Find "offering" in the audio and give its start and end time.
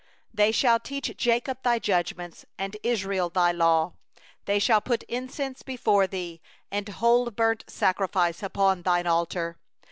7.67-8.33